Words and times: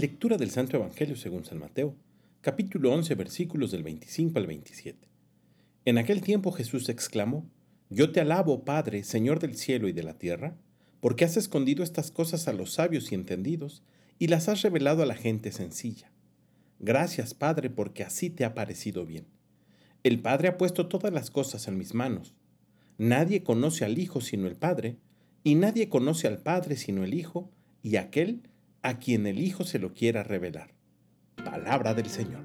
Lectura 0.00 0.38
del 0.38 0.50
Santo 0.50 0.78
Evangelio 0.78 1.14
según 1.14 1.44
San 1.44 1.58
Mateo, 1.58 1.94
capítulo 2.40 2.90
11, 2.90 3.14
versículos 3.16 3.70
del 3.70 3.82
25 3.82 4.38
al 4.38 4.46
27. 4.46 5.06
En 5.84 5.98
aquel 5.98 6.22
tiempo 6.22 6.52
Jesús 6.52 6.88
exclamó, 6.88 7.46
Yo 7.90 8.10
te 8.10 8.22
alabo, 8.22 8.64
Padre, 8.64 9.04
Señor 9.04 9.40
del 9.40 9.56
cielo 9.56 9.88
y 9.88 9.92
de 9.92 10.02
la 10.02 10.14
tierra, 10.14 10.56
porque 11.00 11.26
has 11.26 11.36
escondido 11.36 11.84
estas 11.84 12.10
cosas 12.10 12.48
a 12.48 12.54
los 12.54 12.72
sabios 12.72 13.12
y 13.12 13.14
entendidos, 13.14 13.82
y 14.18 14.28
las 14.28 14.48
has 14.48 14.62
revelado 14.62 15.02
a 15.02 15.06
la 15.06 15.16
gente 15.16 15.52
sencilla. 15.52 16.10
Gracias, 16.78 17.34
Padre, 17.34 17.68
porque 17.68 18.02
así 18.02 18.30
te 18.30 18.46
ha 18.46 18.54
parecido 18.54 19.04
bien. 19.04 19.26
El 20.02 20.20
Padre 20.20 20.48
ha 20.48 20.56
puesto 20.56 20.88
todas 20.88 21.12
las 21.12 21.30
cosas 21.30 21.68
en 21.68 21.76
mis 21.76 21.92
manos. 21.92 22.32
Nadie 22.96 23.42
conoce 23.42 23.84
al 23.84 23.98
Hijo 23.98 24.22
sino 24.22 24.46
el 24.46 24.56
Padre, 24.56 24.96
y 25.44 25.56
nadie 25.56 25.90
conoce 25.90 26.26
al 26.26 26.38
Padre 26.38 26.76
sino 26.76 27.04
el 27.04 27.12
Hijo, 27.12 27.50
y 27.82 27.96
aquel 27.96 28.40
a 28.82 28.98
quien 28.98 29.26
el 29.26 29.38
Hijo 29.38 29.64
se 29.64 29.78
lo 29.78 29.92
quiera 29.92 30.22
revelar. 30.22 30.74
Palabra 31.36 31.94
del 31.94 32.06
Señor. 32.06 32.44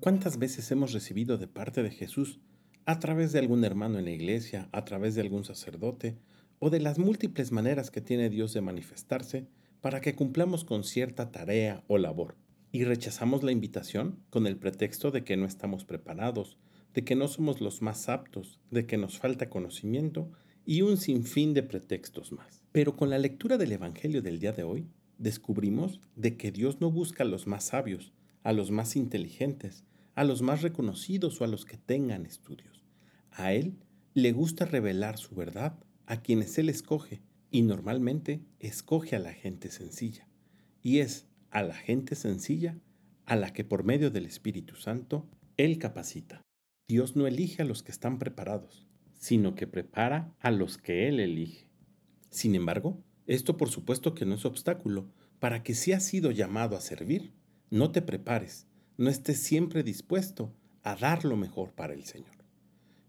¿Cuántas 0.00 0.38
veces 0.38 0.70
hemos 0.70 0.92
recibido 0.92 1.38
de 1.38 1.48
parte 1.48 1.82
de 1.82 1.90
Jesús, 1.90 2.40
a 2.86 2.98
través 2.98 3.32
de 3.32 3.38
algún 3.38 3.64
hermano 3.64 3.98
en 3.98 4.06
la 4.06 4.10
iglesia, 4.10 4.68
a 4.72 4.84
través 4.84 5.14
de 5.14 5.20
algún 5.20 5.44
sacerdote, 5.44 6.16
o 6.58 6.70
de 6.70 6.80
las 6.80 6.98
múltiples 6.98 7.52
maneras 7.52 7.90
que 7.90 8.00
tiene 8.00 8.30
Dios 8.30 8.54
de 8.54 8.62
manifestarse 8.62 9.48
para 9.80 10.00
que 10.00 10.14
cumplamos 10.14 10.64
con 10.64 10.84
cierta 10.84 11.30
tarea 11.30 11.84
o 11.88 11.98
labor? 11.98 12.36
Y 12.72 12.84
rechazamos 12.84 13.42
la 13.42 13.52
invitación 13.52 14.20
con 14.30 14.46
el 14.46 14.56
pretexto 14.56 15.10
de 15.10 15.24
que 15.24 15.36
no 15.36 15.46
estamos 15.46 15.84
preparados, 15.84 16.58
de 16.94 17.04
que 17.04 17.14
no 17.14 17.28
somos 17.28 17.60
los 17.60 17.82
más 17.82 18.08
aptos, 18.08 18.60
de 18.70 18.86
que 18.86 18.96
nos 18.96 19.18
falta 19.18 19.50
conocimiento 19.50 20.30
y 20.64 20.82
un 20.82 20.96
sinfín 20.96 21.54
de 21.54 21.62
pretextos 21.62 22.32
más. 22.32 22.62
Pero 22.72 22.96
con 22.96 23.10
la 23.10 23.18
lectura 23.18 23.56
del 23.56 23.72
Evangelio 23.72 24.22
del 24.22 24.38
día 24.38 24.52
de 24.52 24.64
hoy, 24.64 24.88
descubrimos 25.16 26.00
de 26.16 26.36
que 26.36 26.52
Dios 26.52 26.80
no 26.80 26.90
busca 26.90 27.24
a 27.24 27.26
los 27.26 27.46
más 27.46 27.64
sabios, 27.64 28.12
a 28.42 28.52
los 28.52 28.70
más 28.70 28.96
inteligentes, 28.96 29.84
a 30.14 30.24
los 30.24 30.42
más 30.42 30.62
reconocidos 30.62 31.40
o 31.40 31.44
a 31.44 31.48
los 31.48 31.64
que 31.64 31.76
tengan 31.76 32.26
estudios. 32.26 32.84
A 33.30 33.52
Él 33.52 33.78
le 34.14 34.32
gusta 34.32 34.64
revelar 34.64 35.18
su 35.18 35.34
verdad 35.34 35.78
a 36.06 36.22
quienes 36.22 36.58
Él 36.58 36.68
escoge 36.68 37.22
y 37.50 37.62
normalmente 37.62 38.42
escoge 38.58 39.16
a 39.16 39.20
la 39.20 39.32
gente 39.32 39.70
sencilla. 39.70 40.28
Y 40.82 40.98
es 40.98 41.26
a 41.50 41.62
la 41.62 41.74
gente 41.74 42.14
sencilla 42.14 42.78
a 43.26 43.36
la 43.36 43.52
que 43.52 43.64
por 43.64 43.84
medio 43.84 44.10
del 44.10 44.26
Espíritu 44.26 44.76
Santo 44.76 45.28
Él 45.56 45.78
capacita. 45.78 46.42
Dios 46.90 47.16
no 47.16 47.26
elige 47.26 47.60
a 47.60 47.66
los 47.66 47.82
que 47.82 47.92
están 47.92 48.18
preparados, 48.18 48.86
sino 49.12 49.54
que 49.54 49.66
prepara 49.66 50.34
a 50.40 50.50
los 50.50 50.78
que 50.78 51.06
Él 51.06 51.20
elige. 51.20 51.68
Sin 52.30 52.54
embargo, 52.54 53.04
esto 53.26 53.58
por 53.58 53.68
supuesto 53.68 54.14
que 54.14 54.24
no 54.24 54.36
es 54.36 54.46
obstáculo 54.46 55.06
para 55.38 55.62
que 55.62 55.74
si 55.74 55.92
has 55.92 56.02
sido 56.04 56.30
llamado 56.30 56.78
a 56.78 56.80
servir, 56.80 57.34
no 57.68 57.90
te 57.92 58.00
prepares, 58.00 58.66
no 58.96 59.10
estés 59.10 59.38
siempre 59.38 59.82
dispuesto 59.82 60.54
a 60.82 60.96
dar 60.96 61.26
lo 61.26 61.36
mejor 61.36 61.74
para 61.74 61.92
el 61.92 62.04
Señor. 62.06 62.42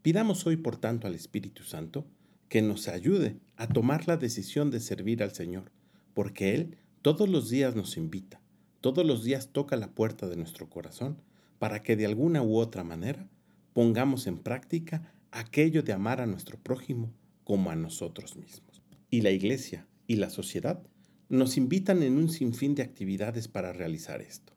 Pidamos 0.00 0.46
hoy, 0.46 0.56
por 0.56 0.78
tanto, 0.78 1.06
al 1.06 1.14
Espíritu 1.14 1.62
Santo 1.62 2.06
que 2.48 2.62
nos 2.62 2.88
ayude 2.88 3.36
a 3.56 3.68
tomar 3.68 4.08
la 4.08 4.16
decisión 4.16 4.70
de 4.70 4.80
servir 4.80 5.22
al 5.22 5.34
Señor, 5.34 5.70
porque 6.14 6.54
Él 6.54 6.78
todos 7.02 7.28
los 7.28 7.50
días 7.50 7.76
nos 7.76 7.98
invita, 7.98 8.40
todos 8.80 9.04
los 9.04 9.22
días 9.22 9.50
toca 9.52 9.76
la 9.76 9.90
puerta 9.90 10.28
de 10.28 10.36
nuestro 10.36 10.70
corazón 10.70 11.20
para 11.58 11.82
que 11.82 11.94
de 11.94 12.06
alguna 12.06 12.40
u 12.42 12.56
otra 12.56 12.82
manera 12.82 13.28
pongamos 13.76 14.26
en 14.26 14.38
práctica 14.38 15.12
aquello 15.30 15.82
de 15.82 15.92
amar 15.92 16.22
a 16.22 16.26
nuestro 16.26 16.56
prójimo 16.56 17.12
como 17.44 17.70
a 17.70 17.76
nosotros 17.76 18.34
mismos. 18.34 18.82
Y 19.10 19.20
la 19.20 19.32
Iglesia 19.32 19.86
y 20.06 20.16
la 20.16 20.30
sociedad 20.30 20.82
nos 21.28 21.58
invitan 21.58 22.02
en 22.02 22.16
un 22.16 22.30
sinfín 22.30 22.74
de 22.74 22.82
actividades 22.82 23.48
para 23.48 23.74
realizar 23.74 24.22
esto. 24.22 24.54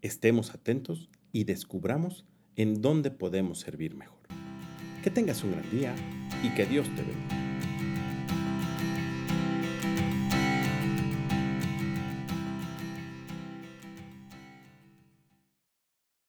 Estemos 0.00 0.54
atentos 0.54 1.10
y 1.32 1.44
descubramos 1.44 2.24
en 2.56 2.80
dónde 2.80 3.10
podemos 3.10 3.60
servir 3.60 3.94
mejor. 3.94 4.22
Que 5.02 5.10
tengas 5.10 5.44
un 5.44 5.52
gran 5.52 5.70
día 5.70 5.94
y 6.42 6.48
que 6.54 6.64
Dios 6.64 6.86
te 6.96 7.02
bendiga. 7.02 7.41